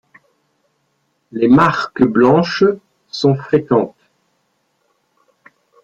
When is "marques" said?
1.47-2.03